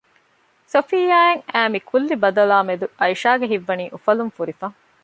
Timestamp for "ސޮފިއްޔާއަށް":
0.71-1.43